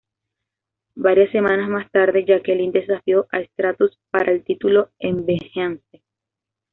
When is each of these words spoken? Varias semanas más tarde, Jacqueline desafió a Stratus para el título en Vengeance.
Varias 0.95 1.29
semanas 1.29 1.69
más 1.69 1.91
tarde, 1.91 2.25
Jacqueline 2.25 2.71
desafió 2.71 3.27
a 3.31 3.37
Stratus 3.43 3.99
para 4.09 4.31
el 4.31 4.43
título 4.43 4.89
en 4.97 5.27
Vengeance. 5.27 6.01